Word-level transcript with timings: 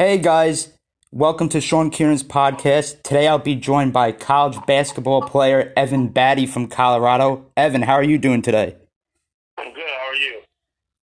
Hey 0.00 0.16
guys, 0.16 0.72
welcome 1.12 1.50
to 1.50 1.60
Sean 1.60 1.90
Kieran's 1.90 2.24
podcast. 2.24 3.02
Today 3.02 3.28
I'll 3.28 3.38
be 3.38 3.54
joined 3.54 3.92
by 3.92 4.12
college 4.12 4.56
basketball 4.66 5.20
player 5.20 5.74
Evan 5.76 6.08
Battey 6.08 6.48
from 6.48 6.68
Colorado. 6.68 7.44
Evan, 7.54 7.82
how 7.82 7.96
are 7.96 8.02
you 8.02 8.16
doing 8.16 8.40
today? 8.40 8.76
I'm 9.58 9.74
good. 9.74 9.84
How 9.84 10.08
are 10.08 10.14
you? 10.14 10.40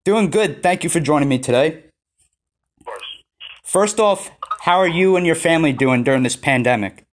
Doing 0.03 0.31
good. 0.31 0.63
Thank 0.63 0.83
you 0.83 0.89
for 0.89 0.99
joining 0.99 1.29
me 1.29 1.37
today. 1.37 1.83
Of 2.79 2.85
course. 2.87 3.03
First 3.63 3.99
off, 3.99 4.31
how 4.61 4.79
are 4.79 4.87
you 4.87 5.15
and 5.15 5.27
your 5.27 5.35
family 5.35 5.73
doing 5.73 6.03
during 6.03 6.23
this 6.23 6.35
pandemic? 6.35 7.05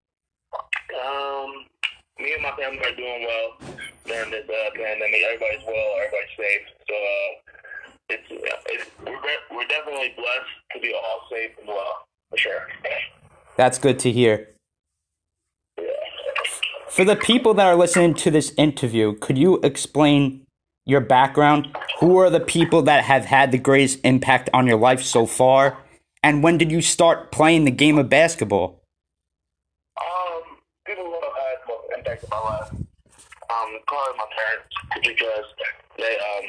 Um, 0.54 1.66
me 2.18 2.32
and 2.32 2.42
my 2.42 2.52
family 2.52 2.78
are 2.78 2.96
doing 2.96 3.26
well 3.28 3.76
during 4.06 4.30
this 4.30 4.48
uh, 4.48 4.70
pandemic. 4.74 5.20
Everybody's 5.26 5.66
well. 5.66 5.96
Everybody's 5.98 6.34
safe. 6.38 6.62
So 6.88 6.94
uh, 6.94 7.43
it's, 8.08 8.22
it's 8.30 8.90
we're, 9.04 9.56
we're 9.56 9.66
definitely 9.66 10.14
blessed 10.16 10.50
to 10.74 10.80
be 10.80 10.94
all 10.94 11.26
safe 11.30 11.50
and 11.58 11.68
well 11.68 12.06
for 12.30 12.38
sure. 12.38 12.68
That's 13.56 13.78
good 13.78 13.98
to 14.00 14.10
hear. 14.10 14.48
Yeah. 15.78 15.84
For 16.88 17.04
the 17.04 17.16
people 17.16 17.54
that 17.54 17.66
are 17.66 17.76
listening 17.76 18.14
to 18.14 18.30
this 18.30 18.52
interview, 18.56 19.14
could 19.18 19.38
you 19.38 19.60
explain 19.62 20.44
your 20.84 21.00
background? 21.00 21.76
Who 22.00 22.18
are 22.18 22.30
the 22.30 22.40
people 22.40 22.82
that 22.82 23.04
have 23.04 23.24
had 23.24 23.52
the 23.52 23.58
greatest 23.58 24.00
impact 24.04 24.50
on 24.52 24.66
your 24.66 24.78
life 24.78 25.02
so 25.02 25.26
far? 25.26 25.78
And 26.22 26.42
when 26.42 26.58
did 26.58 26.72
you 26.72 26.80
start 26.80 27.32
playing 27.32 27.64
the 27.64 27.70
game 27.70 27.98
of 27.98 28.08
basketball? 28.08 28.82
Um, 30.00 30.42
people 30.86 31.04
who 31.04 31.12
have 31.14 31.22
had 31.22 31.56
most 31.68 31.84
impact 31.96 32.24
in 32.24 32.30
my 32.30 32.38
life. 32.38 32.83
Um, 33.50 33.78
probably 33.86 34.16
my 34.16 34.28
parents 34.32 34.72
because 35.04 35.48
they 35.98 36.16
um 36.16 36.46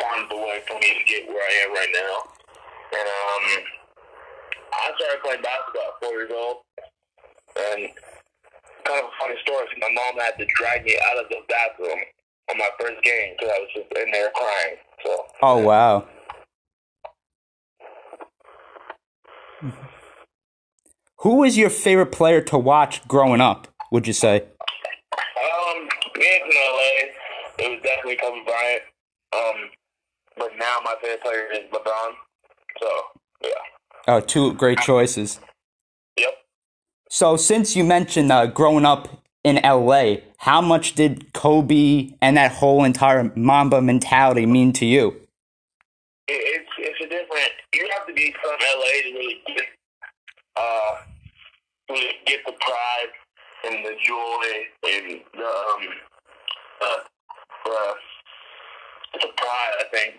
found 0.00 0.30
the 0.30 0.36
way 0.36 0.62
for 0.66 0.74
me 0.74 0.90
to 0.96 1.04
get 1.04 1.28
where 1.28 1.42
I 1.42 1.52
am 1.66 1.70
right 1.74 1.92
now. 1.92 2.14
And 2.92 3.06
um, 3.08 3.44
I 4.72 4.90
started 4.96 5.22
playing 5.22 5.42
basketball 5.42 5.92
at 5.92 6.00
four 6.00 6.12
years 6.12 6.32
old. 6.32 6.56
And 7.56 7.90
kind 8.84 9.04
of 9.04 9.10
a 9.10 9.14
funny 9.20 9.36
story. 9.42 9.66
My 9.80 9.88
mom 9.92 10.18
had 10.20 10.38
to 10.38 10.46
drag 10.56 10.84
me 10.84 10.96
out 11.10 11.22
of 11.22 11.28
the 11.28 11.36
bathroom 11.48 11.98
on 12.50 12.58
my 12.58 12.68
first 12.80 13.02
game 13.02 13.34
because 13.36 13.52
I 13.54 13.58
was 13.58 13.68
just 13.74 13.92
in 13.92 14.10
there 14.10 14.30
crying. 14.34 14.76
So. 15.04 15.26
Oh, 15.42 15.58
wow. 15.58 16.06
Who 21.22 21.36
was 21.36 21.58
your 21.58 21.70
favorite 21.70 22.12
player 22.12 22.40
to 22.42 22.58
watch 22.58 23.06
growing 23.08 23.40
up, 23.40 23.68
would 23.90 24.06
you 24.06 24.12
say? 24.12 24.44
Being 26.18 26.40
in 26.44 26.50
LA, 26.50 27.64
it 27.64 27.70
was 27.70 27.80
definitely 27.82 28.16
Kobe 28.16 28.44
Bryant. 28.44 28.82
Um, 29.32 29.70
but 30.36 30.50
now 30.58 30.78
my 30.84 30.94
favorite 31.00 31.22
player 31.22 31.46
is 31.52 31.70
LeBron. 31.72 32.10
So 32.80 32.88
yeah. 33.42 33.50
Oh, 34.08 34.20
two 34.20 34.54
great 34.54 34.78
choices. 34.78 35.38
Yep. 36.18 36.30
So, 37.10 37.36
since 37.36 37.76
you 37.76 37.84
mentioned 37.84 38.32
uh, 38.32 38.46
growing 38.46 38.84
up 38.84 39.22
in 39.44 39.56
LA, 39.62 40.16
how 40.38 40.60
much 40.60 40.94
did 40.94 41.32
Kobe 41.32 42.10
and 42.20 42.36
that 42.36 42.52
whole 42.52 42.84
entire 42.84 43.30
Mamba 43.36 43.80
mentality 43.80 44.46
mean 44.46 44.72
to 44.74 44.86
you? 44.86 45.14
It's 46.26 46.68
it's 46.78 47.00
a 47.00 47.08
different. 47.08 47.50
You 47.74 47.88
have 47.92 48.06
to 48.06 48.12
be 48.12 48.34
from 48.42 48.52
LA 48.52 49.02
to 49.02 49.12
really 49.14 49.40
get 49.46 49.64
uh 50.56 50.96
really 51.90 52.10
get 52.26 52.40
the 52.44 52.52
pride 52.52 53.12
and 53.64 53.84
the 53.84 53.94
joy 54.06 54.44
and 54.86 55.20
the 55.34 55.46
um 55.46 55.82
uh, 56.82 57.00
uh 57.66 57.94
the 59.20 59.28
pride 59.36 59.74
I 59.80 59.84
think 59.92 60.14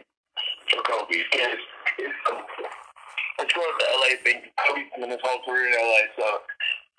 for 0.70 0.82
Kobe 0.84 1.24
because 1.32 1.58
it's 1.98 2.14
it's 3.40 3.54
of 3.56 3.76
the 3.80 3.88
LA 3.96 4.20
thing. 4.24 4.42
Kobe's 4.68 4.92
been 5.00 5.10
his 5.10 5.20
whole 5.24 5.40
career 5.46 5.68
in 5.68 5.74
LA, 5.80 6.02
so 6.18 6.28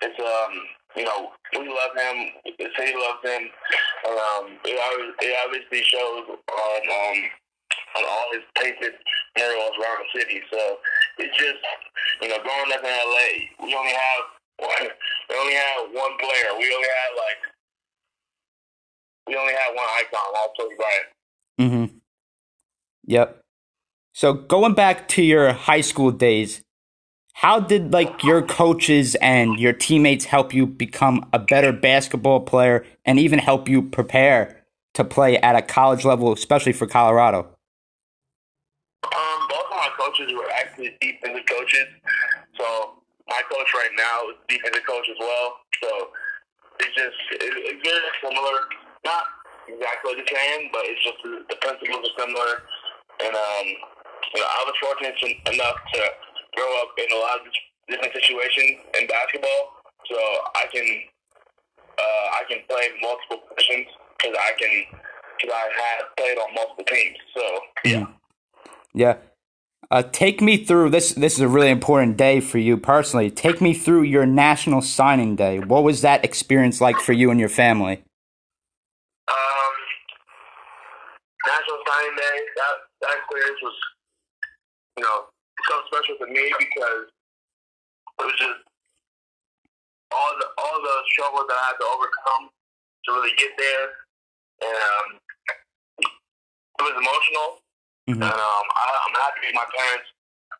it's 0.01 0.19
um 0.19 0.53
you 0.95 1.05
know 1.05 1.31
we 1.53 1.67
love 1.67 1.93
him, 1.95 2.17
the 2.57 2.67
city 2.77 2.93
loves 2.97 3.21
him. 3.23 3.43
Um, 4.09 4.57
it, 4.65 4.75
it 5.21 5.35
obviously 5.45 5.83
shows 5.83 6.25
on 6.27 6.81
um 6.89 7.17
on 7.97 8.03
all 8.07 8.27
his 8.33 8.43
painted 8.57 8.93
murals 9.37 9.75
around 9.79 9.99
the 10.01 10.19
city. 10.19 10.41
So 10.51 10.77
it's 11.19 11.37
just 11.37 11.61
you 12.21 12.29
know 12.29 12.39
growing 12.41 12.73
up 12.73 12.83
in 12.83 12.89
LA, 12.89 13.29
we 13.65 13.75
only 13.75 13.93
have 13.93 14.23
one, 14.61 14.89
we 15.31 15.37
only 15.39 15.53
have 15.53 15.91
one 15.93 16.17
player. 16.17 16.57
We 16.57 16.73
only 16.73 16.87
have 16.87 17.15
like 17.15 17.53
we 19.27 19.35
only 19.35 19.53
have 19.53 19.75
one 19.75 19.85
icon. 19.85 20.33
That's 20.33 20.53
Kobe 20.59 20.75
Bryant. 20.75 21.05
Mm-hmm. 21.59 21.97
Yep. 23.05 23.41
So 24.13 24.33
going 24.33 24.73
back 24.73 25.07
to 25.09 25.21
your 25.21 25.53
high 25.53 25.81
school 25.81 26.11
days, 26.11 26.61
how 27.33 27.59
did 27.59 27.93
like 27.93 28.23
your 28.23 28.41
coaches 28.41 29.15
and 29.15 29.57
your 29.59 29.73
teammates 29.73 30.25
help 30.25 30.53
you 30.53 30.67
become 30.67 31.29
a 31.31 31.39
better 31.39 31.71
basketball 31.71 32.41
player 32.41 32.85
and 33.05 33.17
even 33.17 33.39
help 33.39 33.69
you 33.69 33.81
prepare 33.81 34.63
to 34.95 35.05
play 35.05 35.37
at 35.37 35.55
a 35.55 35.61
college 35.61 36.03
level, 36.03 36.33
especially 36.33 36.73
for 36.73 36.87
Colorado? 36.87 37.47
Um, 39.03 39.47
both 39.49 39.65
of 39.65 39.77
my 39.77 39.89
coaches 39.97 40.33
were 40.33 40.51
actually 40.51 40.97
defensive 40.99 41.45
coaches. 41.47 41.85
So 42.57 43.00
my 43.31 43.41
coach 43.47 43.71
right 43.71 43.95
now 43.95 44.27
is 44.27 44.37
defensive 44.51 44.83
coach 44.83 45.07
as 45.07 45.19
well. 45.23 45.63
So 45.79 45.89
it's 46.83 46.95
just 46.95 47.19
it, 47.39 47.53
it's 47.71 47.79
very 47.79 48.11
similar. 48.19 48.67
Not 49.07 49.23
exactly 49.71 50.19
the 50.19 50.27
same, 50.27 50.67
but 50.75 50.83
it's 50.83 50.99
just 50.99 51.19
the, 51.23 51.57
principles 51.63 52.03
are 52.03 52.15
similar. 52.19 52.51
And 53.23 53.31
um, 53.31 53.67
you 54.35 54.39
know, 54.43 54.49
I 54.51 54.59
was 54.67 54.75
fortunate 54.83 55.15
enough 55.47 55.79
to 55.95 55.99
grow 56.59 56.71
up 56.83 56.91
in 56.99 57.07
a 57.07 57.19
lot 57.23 57.39
of 57.39 57.47
different 57.87 58.13
situations 58.13 58.83
in 58.99 59.07
basketball, 59.07 59.79
so 60.11 60.17
I 60.59 60.67
can 60.67 60.87
uh, 61.95 62.27
I 62.35 62.41
can 62.51 62.59
play 62.67 62.91
multiple 62.99 63.47
positions 63.47 63.87
because 64.19 64.35
I 64.35 64.51
can 64.59 64.73
because 65.39 65.55
I 65.55 65.65
have 65.71 66.03
played 66.19 66.37
on 66.37 66.51
multiple 66.51 66.85
teams. 66.85 67.17
So 67.31 67.43
yeah. 67.87 68.05
Yeah. 68.93 69.15
Uh, 69.91 70.01
take 70.01 70.39
me 70.39 70.55
through 70.55 70.89
this. 70.89 71.11
This 71.11 71.33
is 71.33 71.41
a 71.41 71.49
really 71.49 71.69
important 71.69 72.15
day 72.15 72.39
for 72.39 72.57
you 72.57 72.77
personally. 72.77 73.29
Take 73.29 73.59
me 73.59 73.73
through 73.73 74.03
your 74.03 74.25
national 74.25 74.81
signing 74.81 75.35
day. 75.35 75.59
What 75.59 75.83
was 75.83 75.99
that 75.99 76.23
experience 76.23 76.79
like 76.79 76.95
for 77.01 77.11
you 77.11 77.29
and 77.29 77.37
your 77.37 77.49
family? 77.49 78.01
Um, 79.27 79.73
National 81.45 81.77
Signing 81.83 82.15
Day, 82.15 82.37
that, 82.55 82.73
that 83.01 83.11
experience 83.19 83.59
was, 83.61 83.75
you 84.95 85.03
know, 85.03 85.25
so 85.67 85.81
special 85.91 86.15
to 86.23 86.27
me 86.31 86.53
because 86.57 87.11
it 88.19 88.23
was 88.23 88.35
just 88.39 88.63
all 90.15 90.31
the 90.39 90.47
all 90.57 90.79
the 90.81 90.95
struggles 91.11 91.45
that 91.49 91.57
I 91.59 91.67
had 91.67 91.77
to 91.79 91.87
overcome 91.91 92.47
to 92.47 93.11
really 93.11 93.35
get 93.37 93.51
there, 93.57 93.87
and 94.63 94.77
um, 94.79 95.07
it 96.79 96.81
was 96.81 96.95
emotional. 96.95 97.59
Mhm. 98.11 98.21
And 98.21 98.23
um, 98.23 98.65
I, 98.75 98.85
I'm 99.07 99.15
happy 99.15 99.47
my 99.53 99.65
parents 99.77 100.07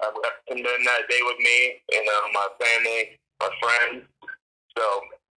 uh, 0.04 0.12
spent 0.48 0.64
that 0.64 1.02
day 1.10 1.20
with 1.24 1.38
me 1.40 1.82
and 1.96 2.08
uh, 2.08 2.28
my 2.34 2.48
family, 2.60 3.20
my 3.40 3.50
friends. 3.62 4.06
So 4.78 4.84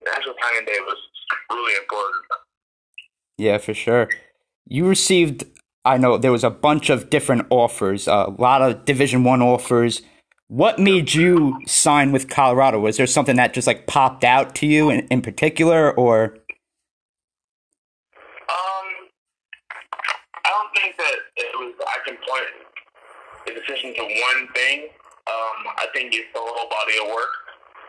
National 0.05 0.35
Signing 0.41 0.65
Day 0.65 0.77
was 0.81 0.97
really 1.49 1.75
important. 1.81 2.23
Yeah, 3.37 3.57
for 3.57 3.73
sure. 3.73 4.09
You 4.67 4.87
received. 4.87 5.45
I 5.85 5.97
know 5.97 6.17
there 6.17 6.31
was 6.31 6.43
a 6.45 6.49
bunch 6.49 6.89
of 6.89 7.09
different 7.09 7.47
offers, 7.49 8.07
a 8.07 8.33
lot 8.37 8.61
of 8.61 8.85
Division 8.85 9.23
One 9.23 9.41
offers. 9.41 10.01
What 10.47 10.79
made 10.79 11.13
you 11.13 11.59
sign 11.65 12.11
with 12.11 12.29
Colorado? 12.29 12.79
Was 12.79 12.97
there 12.97 13.07
something 13.07 13.35
that 13.37 13.53
just 13.53 13.67
like 13.67 13.87
popped 13.87 14.23
out 14.23 14.55
to 14.55 14.67
you 14.67 14.89
in, 14.89 15.07
in 15.07 15.21
particular, 15.21 15.91
or 15.91 16.37
Um, 18.47 19.09
I 20.45 20.49
don't 20.49 20.71
think 20.75 20.95
that 20.97 21.15
it 21.35 21.55
was. 21.57 21.73
I 21.85 21.97
can 22.07 22.17
point 22.17 22.47
decision 23.65 23.93
to 23.95 24.03
one 24.03 24.47
thing. 24.53 24.89
Um, 25.27 25.57
I 25.77 25.87
think 25.93 26.13
it's 26.13 26.27
the 26.33 26.39
whole 26.39 26.69
body 26.69 26.97
of 27.01 27.07
work. 27.15 27.33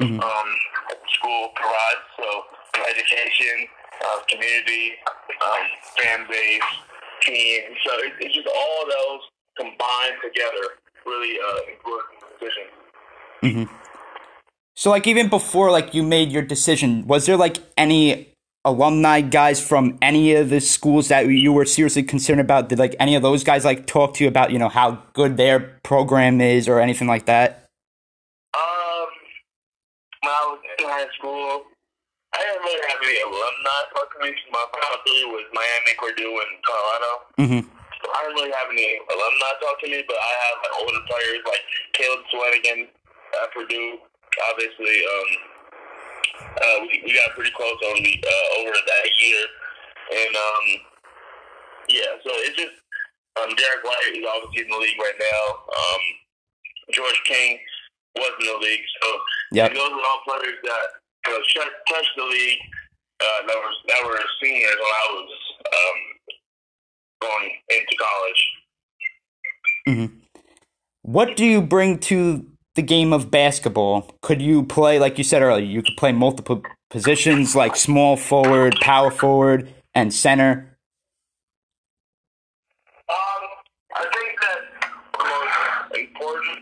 Mhm. 0.01 0.23
Um, 0.23 0.49
school 1.19 1.49
provides. 1.55 2.05
So 2.17 2.45
education, 2.89 3.69
uh, 4.05 4.21
community, 4.29 4.95
um, 5.43 5.67
fan 5.97 6.27
base, 6.29 6.63
team. 7.23 7.63
So 7.85 7.99
it, 7.99 8.13
it's 8.21 8.35
just 8.35 8.49
all 8.49 8.83
of 8.83 8.89
those 8.89 9.21
combined 9.57 10.19
together 10.23 10.79
really 11.07 11.39
uh, 11.39 11.61
decision. 12.41 13.69
So 14.75 14.91
like 14.91 15.07
even 15.07 15.29
before 15.29 15.71
like 15.71 15.95
you 15.95 16.03
made 16.03 16.33
your 16.33 16.43
decision, 16.43 17.07
was 17.07 17.27
there 17.27 17.37
like 17.37 17.59
any 17.77 18.34
alumni 18.65 19.21
guys 19.21 19.61
from 19.61 19.99
any 20.01 20.35
of 20.35 20.49
the 20.49 20.61
schools 20.61 21.09
that 21.09 21.27
you 21.29 21.53
were 21.53 21.65
seriously 21.65 22.03
concerned 22.03 22.41
about? 22.41 22.69
Did 22.69 22.79
like 22.79 22.97
any 22.99 23.15
of 23.15 23.23
those 23.23 23.45
guys 23.45 23.65
like 23.65 23.87
talk 23.87 24.15
to 24.15 24.25
you 24.25 24.29
about, 24.29 24.51
you 24.51 24.59
know, 24.59 24.69
how 24.69 25.03
good 25.13 25.37
their 25.37 25.61
program 25.83 26.41
is 26.41 26.69
or 26.69 26.81
anything 26.81 27.09
like 27.09 27.27
that? 27.27 27.69
Um, 28.55 29.07
when 30.23 30.33
I 30.33 30.43
was 30.49 30.61
in 30.79 30.85
high 30.87 31.09
school, 31.19 31.65
I 32.35 32.39
didn't 32.41 32.63
really 32.63 32.83
have 32.89 32.99
any 33.03 33.21
alumni 33.23 33.79
talk 33.95 34.09
to 34.11 34.19
me. 34.25 34.35
My 34.51 34.65
final 34.73 34.99
three 35.07 35.25
was 35.31 35.45
Miami, 35.53 35.93
Purdue, 35.99 36.35
and 36.35 36.53
Colorado. 36.67 37.13
Mhm. 37.39 37.63
So 38.03 38.11
I 38.11 38.19
didn't 38.23 38.37
really 38.37 38.53
have 38.53 38.69
any 38.71 38.99
alumni 39.09 39.53
talk 39.61 39.81
to 39.81 39.89
me, 39.89 40.03
but 40.09 40.17
I 40.17 40.33
have 40.49 40.57
like 40.63 40.75
older 40.83 41.03
players 41.09 41.41
like 41.47 41.63
Caleb 41.93 42.21
Swanigan, 42.33 42.89
at 43.43 43.53
Purdue, 43.53 43.99
obviously, 44.51 45.07
um, 45.07 45.31
uh, 46.39 46.79
we, 46.83 47.03
we 47.05 47.15
got 47.15 47.35
pretty 47.35 47.51
close 47.53 47.79
on 47.91 48.03
the, 48.03 48.15
uh, 48.25 48.61
over 48.61 48.73
that 48.75 49.07
year, 49.21 49.45
and 50.13 50.33
um, 50.37 50.67
yeah, 51.89 52.13
so 52.25 52.31
it's 52.47 52.57
just 52.57 52.77
um, 53.41 53.55
Derrick 53.57 53.85
White 53.85 54.15
is 54.15 54.25
obviously 54.25 54.65
in 54.65 54.71
the 54.71 54.79
league 54.79 54.99
right 54.99 55.19
now. 55.19 55.45
Um, 55.69 56.03
George 56.93 57.21
King 57.27 57.59
was 58.17 58.33
in 58.41 58.47
the 58.47 58.59
league, 58.59 58.85
so 59.03 59.09
Yep. 59.53 59.75
those 59.75 59.91
are 59.91 60.05
all 60.07 60.21
players 60.25 60.59
that 60.63 60.87
you 61.27 61.33
know, 61.33 61.41
touched 61.89 62.15
the 62.17 62.25
league 62.25 62.59
uh, 63.21 63.47
that 63.47 63.57
were 63.57 63.75
that 63.89 64.05
were 64.05 64.19
seniors 64.43 64.71
when 64.71 64.95
I 64.95 65.07
was 65.13 65.31
um, 65.67 65.99
going 67.23 67.51
into 67.71 67.97
college. 67.99 68.43
What 71.03 71.37
do 71.37 71.45
you 71.45 71.61
bring 71.63 71.99
to 72.11 72.47
the 72.75 72.83
game 72.83 73.13
of 73.13 73.31
basketball? 73.31 74.11
Could 74.23 74.43
you 74.43 74.65
play, 74.65 74.99
like 74.99 75.19
you 75.19 75.25
said 75.25 75.43
earlier, 75.43 75.65
you 75.65 75.83
could 75.83 75.97
play 75.97 76.13
multiple 76.13 76.63
positions 76.91 77.55
like 77.55 77.77
small 77.77 78.17
forward, 78.17 78.77
power 78.81 79.11
forward, 79.11 79.73
and 79.95 80.13
center? 80.13 80.77
Um, 83.09 83.17
I 83.97 84.05
think 84.13 84.41
that 84.41 84.61
the 85.19 85.25
most 85.25 85.99
important 85.99 86.59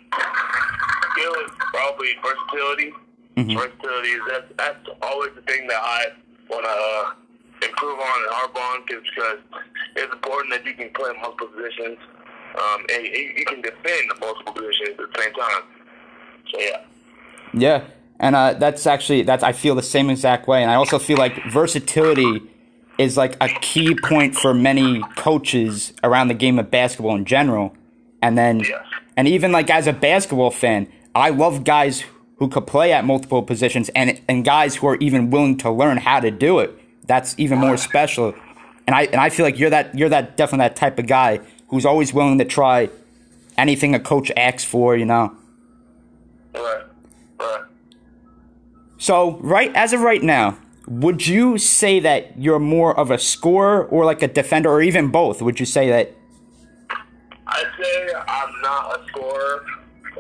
skill 1.13 1.35
is 1.45 1.51
probably 1.73 2.15
versatility. 2.23 2.93
Mhm. 3.37 3.57
Versatility 3.57 4.09
is 4.09 4.23
that's, 4.29 4.53
that's 4.57 4.89
always 5.01 5.31
the 5.35 5.43
thing 5.43 5.67
that 5.69 5.81
I 5.83 6.07
want 6.51 6.65
to 6.65 6.71
uh, 6.71 7.67
improve 7.67 7.99
on 7.99 8.23
and 8.25 8.33
harp 8.33 8.57
on 8.57 8.85
because 8.87 9.39
it's 9.97 10.13
important 10.13 10.53
that 10.53 10.65
you 10.67 10.75
can 10.75 10.91
play 10.93 11.13
multiple 11.23 11.49
positions 11.49 11.97
um, 12.61 12.85
and 12.93 13.07
you, 13.07 13.33
you 13.39 13.45
can 13.47 13.63
defend 13.63 14.13
multiple 14.21 14.53
positions 14.53 14.91
at 14.91 14.97
the 14.99 15.23
same 15.23 15.33
time. 15.33 15.63
So 16.51 16.59
yeah. 16.59 16.81
Yeah, 17.55 17.85
and 18.19 18.35
uh, 18.35 18.55
that's 18.55 18.87
actually 18.87 19.23
that's 19.23 19.43
I 19.43 19.53
feel 19.53 19.75
the 19.75 19.83
same 19.83 20.09
exact 20.11 20.49
way, 20.49 20.63
and 20.63 20.71
I 20.71 20.75
also 20.75 20.99
feel 20.99 21.19
like 21.19 21.35
versatility 21.51 22.43
is 22.99 23.17
like 23.17 23.37
a 23.41 23.49
key 23.61 23.95
point 23.95 24.35
for 24.35 24.55
many 24.55 25.03
coaches 25.17 25.93
around 26.03 26.29
the 26.29 26.35
game 26.35 26.59
of 26.59 26.71
basketball 26.71 27.15
in 27.17 27.25
general, 27.25 27.75
and 28.23 28.37
then 28.39 28.61
Yes. 28.61 28.85
and 29.17 29.29
even 29.29 29.53
like 29.53 29.69
as 29.71 29.87
a 29.87 29.93
basketball 29.93 30.51
fan, 30.51 30.87
I 31.15 31.31
love 31.31 31.65
guys 31.65 32.05
who 32.37 32.49
could 32.49 32.67
play 32.67 32.93
at 32.93 33.05
multiple 33.05 33.43
positions 33.43 33.91
and 33.91 34.21
and 34.29 34.45
guys 34.45 34.77
who 34.77 34.87
are 34.89 34.97
even 34.97 35.31
willing 35.31 35.57
to 35.59 35.71
learn 35.71 35.99
how 35.99 36.21
to 36.21 36.31
do 36.31 36.59
it. 36.59 36.79
That's 37.07 37.35
even 37.39 37.59
more 37.59 37.77
special, 37.77 38.35
and 38.87 38.95
I 38.97 39.03
and 39.05 39.21
I 39.21 39.29
feel 39.29 39.45
like 39.45 39.59
you're 39.59 39.71
that 39.71 39.95
you're 39.95 40.09
that 40.09 40.37
definitely 40.39 40.65
that 40.69 40.77
type 40.77 40.99
of 40.99 41.07
guy 41.07 41.41
who's 41.69 41.85
always 41.85 42.15
willing 42.15 42.39
to 42.39 42.45
try 42.45 42.89
anything 43.59 43.95
a 43.95 44.01
coach 44.01 44.31
asks 44.37 44.65
for, 44.65 44.97
you 44.97 45.05
know. 45.05 45.37
So, 49.03 49.37
right 49.39 49.73
as 49.75 49.93
of 49.93 50.03
right 50.03 50.23
now, 50.23 50.57
would 50.87 51.27
you 51.27 51.59
say 51.59 51.99
that 51.99 52.39
you're 52.39 52.61
more 52.61 52.97
of 52.97 53.11
a 53.11 53.19
scorer 53.19 53.85
or 53.85 54.05
like 54.05 54.23
a 54.23 54.29
defender 54.29 54.71
or 54.71 54.81
even 54.81 55.09
both? 55.09 55.43
Would 55.43 55.59
you 55.59 55.67
say 55.67 55.89
that 55.91 56.15
I'd 57.49 57.71
say 57.77 58.15
I'm 58.15 58.61
not 58.63 59.01
a 59.01 59.05
scorer 59.09 59.67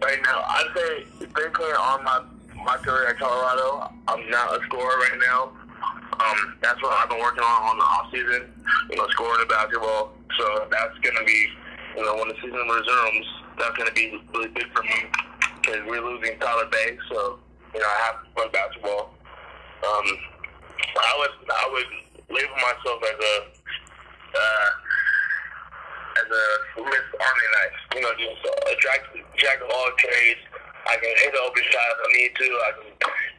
right 0.02 0.18
now. 0.24 0.42
I'd 0.48 0.66
say 0.74 1.26
basically 1.32 1.70
on 1.78 2.02
my 2.02 2.24
my 2.64 2.76
career 2.78 3.06
at 3.06 3.20
Colorado, 3.20 3.88
I'm 4.08 4.28
not 4.28 4.60
a 4.60 4.64
scorer 4.64 4.98
right 4.98 5.18
now. 5.30 5.52
Um, 6.18 6.56
that's 6.60 6.82
what 6.82 6.92
I've 6.92 7.08
been 7.08 7.20
working 7.20 7.44
on 7.44 7.62
on 7.62 7.78
the 7.78 7.84
off 7.84 8.10
season. 8.10 8.52
You 8.90 8.96
know, 8.96 9.06
scoring 9.10 9.40
the 9.40 9.46
basketball. 9.46 10.12
So 10.36 10.66
that's 10.72 10.98
gonna 10.98 11.24
be, 11.24 11.46
you 11.96 12.04
know, 12.04 12.16
when 12.16 12.26
the 12.26 12.34
season 12.42 12.58
resumes, 12.58 13.26
that's 13.58 13.76
gonna 13.76 13.92
be 13.92 14.20
really 14.34 14.48
big 14.48 14.66
for 14.74 14.82
me 14.82 15.06
because 15.62 15.80
we're 15.86 16.02
losing 16.02 16.38
Tyler 16.38 16.66
Bey. 16.66 16.98
So 17.08 17.38
you 17.74 17.80
know, 17.80 17.86
I 17.86 17.98
have 18.10 18.24
to 18.24 18.30
play 18.34 18.48
basketball. 18.52 19.14
Um, 19.82 20.06
I 20.98 21.12
would 21.18 21.34
I 21.50 21.66
would 21.72 21.90
label 22.34 22.56
myself 22.58 22.98
as 23.02 23.18
a 23.18 23.34
uh, 24.34 24.68
as 26.18 26.26
a 26.26 26.44
Swiss 26.74 27.06
Army 27.14 27.46
knife. 27.54 27.78
You 27.94 28.00
know, 28.02 28.12
just 28.18 28.44
a 28.44 28.74
jack, 28.80 29.00
jack 29.38 29.58
of 29.62 29.70
all 29.70 29.90
trades. 29.98 30.40
I 30.86 30.96
can 30.96 31.14
hit 31.22 31.32
the 31.32 31.40
open 31.40 31.62
shot 31.70 31.88
if 31.94 31.98
I 32.02 32.10
need 32.18 32.32
to. 32.34 32.48
I 32.50 32.70
can 32.74 32.90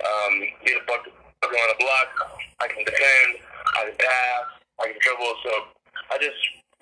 um, 0.08 0.34
get 0.66 0.82
a 0.82 0.86
bucket 0.88 1.14
on 1.44 1.70
the 1.76 1.80
block. 1.80 2.10
I 2.62 2.68
can 2.68 2.86
defend. 2.86 3.30
I 3.76 3.92
can 3.92 3.98
pass. 4.00 4.46
I 4.80 4.88
can 4.88 4.98
dribble. 5.02 5.36
So 5.44 5.52
I 6.12 6.18
just 6.18 6.40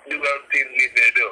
do 0.08 0.20
what 0.20 0.30
the 0.46 0.58
team 0.58 0.68
needs 0.78 0.94
me 0.94 1.02
to 1.02 1.14
do. 1.18 1.28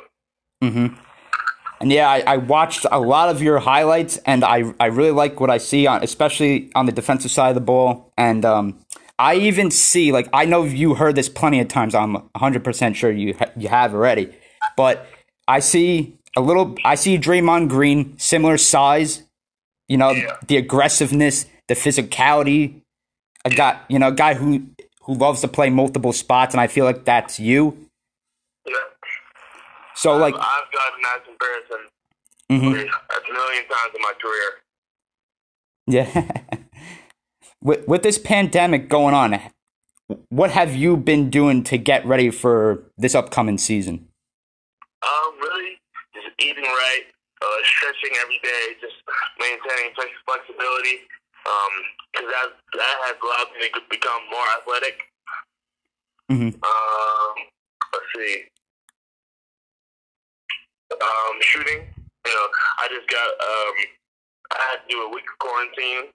And 1.81 1.91
yeah, 1.91 2.09
I, 2.09 2.23
I 2.27 2.37
watched 2.37 2.85
a 2.91 2.99
lot 2.99 3.29
of 3.29 3.41
your 3.41 3.59
highlights, 3.59 4.17
and 4.25 4.43
I 4.43 4.73
I 4.79 4.87
really 4.87 5.11
like 5.11 5.39
what 5.39 5.49
I 5.49 5.57
see 5.59 5.87
on, 5.87 6.03
especially 6.03 6.71
on 6.75 6.85
the 6.85 6.91
defensive 6.91 7.31
side 7.31 7.49
of 7.49 7.55
the 7.55 7.61
ball. 7.61 8.11
And 8.17 8.43
um, 8.43 8.79
I 9.17 9.35
even 9.35 9.71
see 9.71 10.11
like 10.11 10.27
I 10.33 10.45
know 10.45 10.63
you 10.63 10.95
heard 10.95 11.15
this 11.15 11.29
plenty 11.29 11.59
of 11.61 11.67
times. 11.69 11.95
I'm 11.95 12.13
100 12.15 12.63
percent 12.63 12.95
sure 12.97 13.11
you 13.11 13.33
ha- 13.39 13.51
you 13.55 13.69
have 13.69 13.93
already, 13.93 14.33
but 14.75 15.07
I 15.47 15.59
see 15.59 16.17
a 16.35 16.41
little. 16.41 16.75
I 16.83 16.95
see 16.95 17.17
Draymond 17.17 17.69
Green, 17.69 18.17
similar 18.19 18.57
size. 18.57 19.23
You 19.87 19.97
know, 19.97 20.11
Yeah. 20.11 20.35
the 20.47 20.57
aggressiveness, 20.57 21.45
the 21.67 21.75
physicality. 21.75 22.81
A 23.45 23.49
guy, 23.49 23.79
you 23.87 23.99
know, 23.99 24.09
a 24.09 24.13
guy 24.13 24.33
who 24.33 24.63
who 25.03 25.13
loves 25.15 25.39
to 25.41 25.47
play 25.47 25.69
multiple 25.69 26.11
spots, 26.11 26.53
and 26.53 26.59
I 26.59 26.67
feel 26.67 26.83
like 26.83 27.05
that's 27.05 27.39
you. 27.39 27.88
So 29.99 30.15
like, 30.15 30.33
I've 30.33 30.71
gotten 30.71 31.01
that 31.03 31.25
comparison 31.25 31.89
mhm. 32.49 32.71
a 32.71 33.33
million 33.33 33.63
times 33.67 33.93
in 33.93 34.01
my 34.01 34.13
career. 34.21 34.51
Yeah. 35.87 36.57
with 37.61 37.85
with 37.85 38.03
this 38.03 38.17
pandemic 38.17 38.87
going 38.87 39.13
on, 39.13 39.41
what 40.29 40.51
have 40.51 40.73
you 40.73 40.95
been 40.95 41.29
doing 41.29 41.65
to 41.65 41.77
get 41.77 42.05
ready 42.05 42.29
for 42.29 42.83
this 42.97 43.13
upcoming 43.13 43.57
season? 43.57 44.07
Um, 45.03 45.37
really, 45.41 45.75
just 46.13 46.27
eating 46.39 46.63
right, 46.63 47.03
uh, 47.43 47.59
stretching 47.65 48.15
every 48.21 48.39
day, 48.41 48.79
just 48.79 48.95
maintaining 49.37 49.91
flexibility. 50.25 51.03
Um, 51.43 51.71
because 52.13 52.27
that 52.31 52.47
that 52.73 52.95
has 53.03 53.15
allowed 53.21 53.51
me 53.59 53.67
to 53.73 53.81
become 53.89 54.21
more 54.31 54.47
athletic. 54.57 55.11
Mhm. 56.31 56.55
Um, 56.63 57.35
let's 57.91 58.05
see. 58.15 58.45
Um, 60.99 61.35
shooting. 61.41 61.87
You 62.27 62.33
know, 62.35 62.47
I 62.83 62.87
just 62.91 63.07
got 63.07 63.29
um, 63.39 63.75
I 64.51 64.63
had 64.71 64.79
to 64.83 64.87
do 64.89 64.99
a 65.03 65.09
week 65.09 65.23
of 65.31 65.37
quarantine 65.39 66.11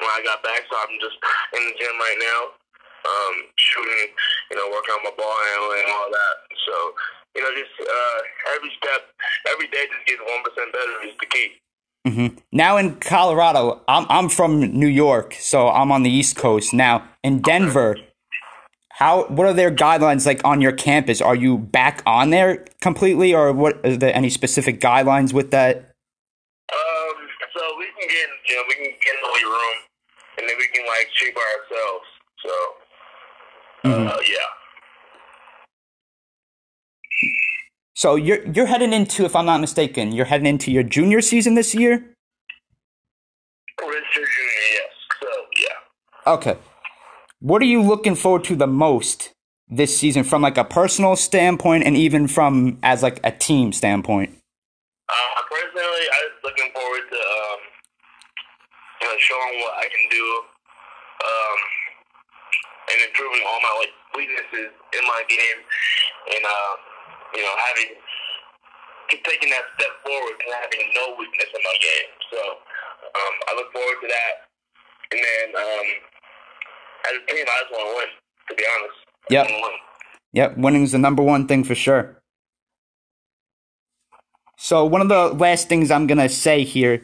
when 0.00 0.10
I 0.10 0.20
got 0.24 0.42
back, 0.42 0.62
so 0.70 0.76
I'm 0.76 0.98
just 1.00 1.16
in 1.54 1.62
the 1.64 1.74
gym 1.78 1.94
right 1.98 2.18
now. 2.18 2.40
Um, 3.04 3.36
shooting, 3.56 4.16
you 4.50 4.56
know, 4.56 4.66
working 4.72 4.94
on 4.96 5.04
my 5.04 5.12
ball 5.16 5.36
handling 5.52 5.84
and 5.84 5.92
all 5.92 6.08
that. 6.10 6.34
So, 6.64 6.74
you 7.36 7.42
know, 7.42 7.50
just 7.52 7.76
uh, 7.78 8.18
every 8.56 8.72
step, 8.80 9.12
every 9.52 9.66
day, 9.68 9.84
just 9.92 10.06
getting 10.06 10.24
one 10.26 10.42
percent 10.42 10.72
better 10.72 11.06
is 11.06 11.14
the 11.20 11.26
key. 11.26 11.48
hmm 12.06 12.38
Now 12.50 12.76
in 12.78 12.96
Colorado, 12.96 13.82
I'm 13.88 14.06
I'm 14.08 14.28
from 14.28 14.60
New 14.60 14.88
York, 14.88 15.36
so 15.38 15.68
I'm 15.68 15.92
on 15.92 16.02
the 16.02 16.10
East 16.10 16.36
Coast. 16.36 16.72
Now 16.72 17.06
in 17.22 17.42
Denver, 17.42 17.96
how 18.98 19.24
what 19.26 19.46
are 19.46 19.52
their 19.52 19.72
guidelines 19.72 20.24
like 20.24 20.40
on 20.44 20.60
your 20.60 20.70
campus? 20.70 21.20
Are 21.20 21.34
you 21.34 21.58
back 21.58 22.02
on 22.06 22.30
there 22.30 22.64
completely, 22.80 23.34
or 23.34 23.52
what? 23.52 23.80
Is 23.84 23.98
there 23.98 24.14
any 24.14 24.30
specific 24.30 24.80
guidelines 24.80 25.32
with 25.32 25.50
that? 25.50 25.76
Um, 25.76 27.16
so 27.52 27.60
we 27.76 27.86
can 27.98 28.08
get 28.08 28.24
in 28.24 28.30
the 28.30 28.40
gym, 28.46 28.62
we 28.68 28.74
can 28.74 28.84
get 28.84 29.14
in 29.14 29.20
the 29.22 29.46
room, 29.46 29.76
and 30.38 30.48
then 30.48 30.56
we 30.58 30.68
can 30.68 30.86
like 30.86 31.08
shape 31.12 31.36
ourselves. 31.36 32.06
So, 32.44 32.52
uh, 33.90 34.20
yeah. 34.28 34.48
So 37.96 38.14
you're 38.14 38.46
you're 38.46 38.66
heading 38.66 38.92
into, 38.92 39.24
if 39.24 39.34
I'm 39.34 39.46
not 39.46 39.60
mistaken, 39.60 40.12
you're 40.12 40.26
heading 40.26 40.46
into 40.46 40.70
your 40.70 40.82
junior 40.84 41.20
season 41.20 41.54
this 41.54 41.74
year. 41.74 42.14
Redshirt 43.80 44.14
junior, 44.14 44.68
yes. 44.72 44.92
So, 45.20 45.28
yeah. 45.58 46.32
Okay. 46.32 46.56
What 47.44 47.60
are 47.60 47.68
you 47.68 47.84
looking 47.84 48.16
forward 48.16 48.40
to 48.48 48.56
the 48.56 48.66
most 48.66 49.28
this 49.68 49.92
season 49.92 50.24
from 50.24 50.40
like 50.40 50.56
a 50.56 50.64
personal 50.64 51.12
standpoint 51.12 51.84
and 51.84 51.92
even 51.92 52.24
from 52.24 52.80
as 52.80 53.02
like 53.02 53.20
a 53.20 53.28
team 53.36 53.68
standpoint? 53.76 54.32
Uh, 55.12 55.44
personally, 55.52 56.08
I 56.08 56.18
was 56.24 56.40
looking 56.40 56.72
forward 56.72 57.04
to 57.04 57.20
um, 57.20 57.58
you 58.96 59.06
know 59.12 59.16
showing 59.20 59.60
what 59.60 59.76
I 59.76 59.84
can 59.92 60.04
do, 60.08 60.24
um, 61.20 61.58
and 62.96 62.98
improving 63.12 63.44
all 63.44 63.60
my 63.60 63.76
like 63.76 63.92
weaknesses 64.16 64.72
in 64.96 65.04
my 65.04 65.20
game, 65.28 65.60
and 66.32 66.44
uh, 66.48 66.72
you 67.36 67.44
know 67.44 67.52
having 67.60 67.92
taking 69.20 69.52
that 69.52 69.68
step 69.76 69.92
forward 70.00 70.40
and 70.48 70.48
having 70.64 70.80
no 70.96 71.12
weakness 71.20 71.52
in 71.52 71.60
my 71.60 71.76
game. 71.76 72.08
So 72.32 72.40
um, 72.40 73.34
I 73.44 73.60
look 73.60 73.68
forward 73.68 74.00
to 74.00 74.08
that, 74.08 74.48
and 75.12 75.20
then 75.20 75.48
um, 75.60 76.13
a 77.12 77.32
team, 77.32 77.44
I 77.46 77.60
just 77.62 77.72
want 77.72 77.90
to 77.90 77.96
win. 77.96 78.08
To 78.48 78.54
be 78.54 78.64
honest, 78.78 78.94
Yep. 79.30 79.46
win. 79.48 79.72
Yep, 80.32 80.56
winning's 80.58 80.92
the 80.92 80.98
number 80.98 81.22
one 81.22 81.46
thing 81.46 81.64
for 81.64 81.74
sure. 81.74 82.20
So 84.56 84.84
one 84.84 85.00
of 85.00 85.08
the 85.08 85.28
last 85.34 85.68
things 85.68 85.90
I'm 85.90 86.06
gonna 86.06 86.28
say 86.28 86.64
here, 86.64 87.02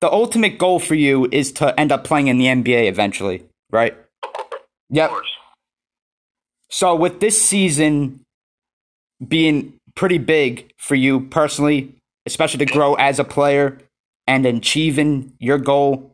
the 0.00 0.10
ultimate 0.10 0.58
goal 0.58 0.78
for 0.78 0.94
you 0.94 1.28
is 1.32 1.52
to 1.52 1.78
end 1.78 1.92
up 1.92 2.04
playing 2.04 2.28
in 2.28 2.38
the 2.38 2.46
NBA 2.46 2.88
eventually, 2.88 3.44
right? 3.70 3.96
Of 4.22 4.32
course. 4.32 4.62
Yep. 4.90 5.04
Of 5.10 5.10
course. 5.16 5.28
So 6.70 6.94
with 6.94 7.20
this 7.20 7.40
season 7.42 8.20
being 9.26 9.74
pretty 9.94 10.18
big 10.18 10.72
for 10.78 10.94
you 10.94 11.20
personally, 11.20 11.94
especially 12.26 12.64
to 12.64 12.72
grow 12.72 12.94
as 12.94 13.18
a 13.18 13.24
player 13.24 13.78
and 14.26 14.46
achieving 14.46 15.32
your 15.40 15.58
goal 15.58 16.09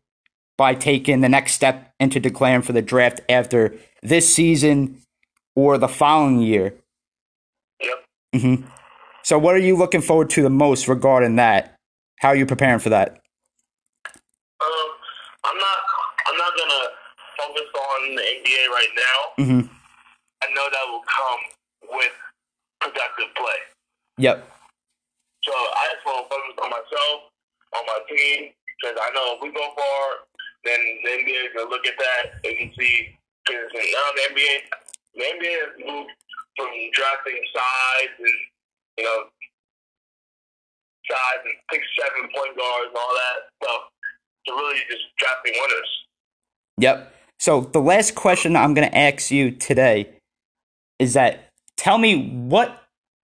by 0.56 0.74
taking 0.74 1.20
the 1.20 1.28
next 1.28 1.52
step 1.52 1.92
into 2.00 2.18
declaring 2.20 2.62
for 2.62 2.72
the 2.72 2.82
draft 2.82 3.20
after 3.28 3.74
this 4.02 4.32
season 4.32 5.02
or 5.54 5.78
the 5.78 5.88
following 5.88 6.40
year. 6.40 6.74
Yep. 7.80 8.04
hmm 8.42 8.54
So 9.22 9.38
what 9.38 9.54
are 9.54 9.58
you 9.58 9.76
looking 9.76 10.00
forward 10.00 10.30
to 10.30 10.42
the 10.42 10.50
most 10.50 10.88
regarding 10.88 11.36
that? 11.36 11.76
How 12.20 12.28
are 12.30 12.36
you 12.36 12.46
preparing 12.46 12.78
for 12.78 12.88
that? 12.90 13.20
Um, 14.60 14.88
I'm 15.44 15.58
not. 15.58 15.78
I'm 16.26 16.38
not 16.38 16.52
gonna 16.56 16.84
focus 17.36 17.68
on 17.74 18.16
the 18.16 18.22
NBA 18.22 18.68
right 18.72 18.92
now. 18.96 19.44
hmm 19.44 19.60
I 20.42 20.46
know 20.52 20.66
that 20.70 20.84
will 20.88 21.04
come 21.04 21.40
with 21.98 22.12
productive 22.80 23.34
play. 23.36 23.60
Yep. 24.18 24.48
So 25.44 25.52
I 25.52 25.82
just 25.92 26.04
want 26.04 26.28
to 26.28 26.34
focus 26.34 26.56
on 26.62 26.70
myself, 26.70 27.16
on 27.76 27.82
my 27.86 28.00
team, 28.08 28.52
because 28.76 28.96
I 29.00 29.08
know 29.14 29.36
if 29.36 29.42
we 29.42 29.48
go 29.52 29.64
far, 29.74 30.26
then 30.66 30.80
the 31.04 31.10
NBA 31.22 31.38
is 31.46 31.52
gonna 31.54 31.70
look 31.70 31.86
at 31.86 31.94
that 31.98 32.24
and 32.44 32.70
see. 32.78 33.16
Because 33.46 33.70
now 33.74 34.06
the 34.18 34.22
NBA, 34.34 34.52
the 35.14 35.22
NBA 35.22 35.54
has 35.62 35.74
moved 35.78 36.10
from 36.56 36.68
drafting 36.92 37.38
size 37.54 38.14
and 38.18 38.38
you 38.98 39.04
know 39.04 39.30
size 41.08 41.42
and 41.44 41.54
six, 41.72 41.86
seven 42.00 42.28
point 42.34 42.56
guards 42.56 42.90
and 42.90 42.96
all 42.96 43.14
that 43.14 43.38
stuff 43.62 43.82
to 44.46 44.52
really 44.52 44.80
just 44.90 45.04
drafting 45.18 45.52
winners. 45.54 45.90
Yep. 46.78 47.12
So 47.38 47.60
the 47.60 47.80
last 47.80 48.14
question 48.14 48.56
I'm 48.56 48.74
to 48.74 48.96
ask 48.96 49.30
you 49.30 49.50
today 49.50 50.10
is 50.98 51.14
that 51.14 51.50
tell 51.76 51.98
me 51.98 52.30
what 52.30 52.82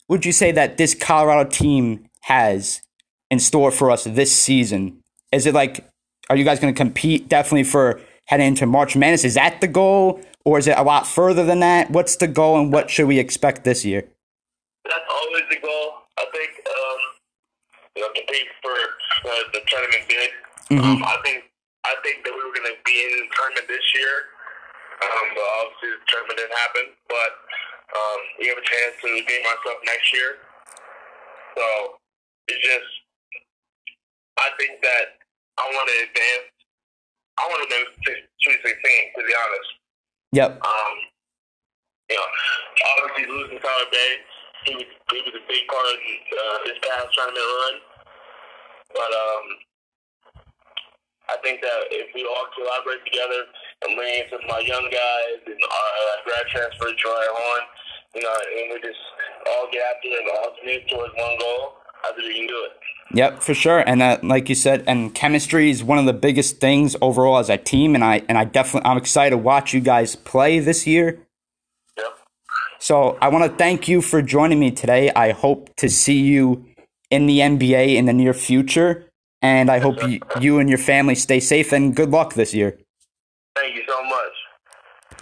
would 0.08 0.24
you 0.24 0.32
say 0.32 0.50
that 0.52 0.76
this 0.76 0.94
Colorado 0.94 1.48
team 1.48 2.08
has 2.22 2.82
in 3.30 3.38
store 3.38 3.70
for 3.70 3.90
us 3.90 4.04
this 4.04 4.32
season? 4.32 5.00
Is 5.32 5.46
it 5.46 5.54
like 5.54 5.88
are 6.30 6.36
you 6.36 6.44
guys 6.44 6.60
going 6.60 6.72
to 6.72 6.78
compete 6.78 7.28
definitely 7.28 7.64
for 7.64 8.00
heading 8.26 8.46
into 8.46 8.64
March 8.64 8.94
Madness? 8.94 9.24
Is 9.24 9.34
that 9.34 9.60
the 9.60 9.66
goal 9.66 10.22
or 10.46 10.58
is 10.58 10.68
it 10.68 10.78
a 10.78 10.82
lot 10.82 11.06
further 11.06 11.44
than 11.44 11.58
that? 11.58 11.90
What's 11.90 12.16
the 12.16 12.28
goal 12.28 12.58
and 12.58 12.72
what 12.72 12.88
should 12.88 13.08
we 13.10 13.18
expect 13.18 13.64
this 13.64 13.84
year? 13.84 14.06
That's 14.86 15.10
always 15.10 15.42
the 15.50 15.58
goal. 15.58 16.06
I 16.16 16.24
think 16.30 16.50
um, 16.70 17.00
you 17.96 18.02
know 18.02 18.08
compete 18.14 18.46
for 18.62 18.70
uh, 18.70 19.42
the 19.52 19.60
tournament 19.66 20.06
bid. 20.06 20.30
Um, 20.78 21.02
I 21.02 21.18
think 21.26 21.50
I 21.84 21.94
think 22.06 22.22
that 22.22 22.30
we 22.30 22.38
were 22.46 22.54
going 22.54 22.70
to 22.70 22.78
be 22.86 22.94
in 22.94 23.26
the 23.26 23.28
tournament 23.34 23.66
this 23.66 23.86
year. 23.98 24.30
Um, 25.02 25.26
but 25.34 25.46
obviously 25.66 25.98
the 25.98 26.06
tournament 26.06 26.38
didn't 26.38 26.58
happen. 26.62 26.86
But 27.10 27.32
um, 27.90 28.20
we 28.38 28.46
have 28.46 28.56
a 28.56 28.62
chance 28.62 28.94
to 29.02 29.06
redeem 29.10 29.42
ourselves 29.50 29.82
next 29.82 30.14
year. 30.14 30.38
So 31.58 31.98
it's 32.46 32.62
just 32.62 32.90
I 34.38 34.54
think 34.56 34.78
that 34.86 35.19
I 35.58 35.64
want 35.70 35.86
to 35.88 35.96
advance. 36.06 36.50
I 37.38 37.42
want 37.48 37.60
to 37.64 37.68
go 37.72 37.80
to 37.80 38.12
2016 38.60 39.16
to 39.16 39.20
be 39.24 39.34
honest. 39.34 39.70
Yep. 40.32 40.50
Um, 40.62 40.94
you 42.10 42.16
know, 42.18 42.28
obviously 42.94 43.26
losing 43.30 43.58
Tyler 43.58 43.90
Bey, 43.90 44.10
he 44.66 44.74
was, 44.74 44.88
he 45.10 45.18
was 45.24 45.34
a 45.34 45.44
big 45.46 45.64
part 45.70 45.86
of 45.90 45.98
uh, 45.98 46.58
this 46.66 46.78
past 46.82 47.08
tournament 47.14 47.42
run. 47.42 47.74
But 48.90 49.10
um, 49.14 49.46
I 51.30 51.36
think 51.46 51.62
that 51.62 51.78
if 51.94 52.10
we 52.14 52.26
all 52.26 52.50
collaborate 52.58 53.06
together 53.06 53.46
and 53.86 53.94
bring 53.94 54.10
in 54.10 54.26
some 54.26 54.42
of 54.42 54.50
my 54.50 54.62
young 54.66 54.90
guys 54.90 55.38
and 55.46 55.54
our 55.54 55.90
uh, 56.02 56.14
grad 56.26 56.46
transfer 56.50 56.90
Troy 56.98 57.26
Horn, 57.30 57.64
you 58.18 58.22
know, 58.26 58.34
and 58.34 58.74
we 58.74 58.76
just 58.82 58.98
all 59.46 59.70
get 59.70 59.86
after 59.86 60.10
it 60.10 60.26
and 60.26 60.30
all 60.34 60.50
commit 60.58 60.90
towards 60.90 61.14
one 61.14 61.38
goal, 61.38 61.78
I 62.02 62.10
think 62.18 62.26
we 62.26 62.34
can 62.42 62.50
do 62.50 62.60
it. 62.66 62.74
Yep, 63.12 63.42
for 63.42 63.54
sure. 63.54 63.80
And 63.80 64.02
uh, 64.02 64.18
like 64.22 64.48
you 64.48 64.54
said, 64.54 64.84
and 64.86 65.14
chemistry 65.14 65.70
is 65.70 65.82
one 65.82 65.98
of 65.98 66.04
the 66.04 66.12
biggest 66.12 66.60
things 66.60 66.94
overall 67.00 67.38
as 67.38 67.50
a 67.50 67.56
team. 67.56 67.94
And 67.94 68.04
I 68.04 68.22
and 68.28 68.38
I 68.38 68.44
definitely 68.44 68.88
I'm 68.88 68.96
excited 68.96 69.30
to 69.30 69.38
watch 69.38 69.74
you 69.74 69.80
guys 69.80 70.14
play 70.14 70.60
this 70.60 70.86
year. 70.86 71.18
Yep. 71.96 72.06
So 72.78 73.18
I 73.20 73.28
want 73.28 73.50
to 73.50 73.56
thank 73.56 73.88
you 73.88 74.00
for 74.00 74.22
joining 74.22 74.60
me 74.60 74.70
today. 74.70 75.10
I 75.10 75.32
hope 75.32 75.74
to 75.76 75.88
see 75.88 76.20
you 76.20 76.66
in 77.10 77.26
the 77.26 77.40
NBA 77.40 77.96
in 77.96 78.06
the 78.06 78.12
near 78.12 78.32
future, 78.32 79.06
and 79.42 79.70
I 79.70 79.80
hope 79.80 80.00
you, 80.06 80.20
you 80.40 80.60
and 80.60 80.68
your 80.68 80.78
family 80.78 81.16
stay 81.16 81.40
safe 81.40 81.72
and 81.72 81.94
good 81.94 82.10
luck 82.10 82.34
this 82.34 82.54
year. 82.54 82.78